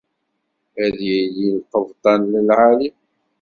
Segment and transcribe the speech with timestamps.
[0.83, 2.89] Ad yili d lqebṭan n lεali.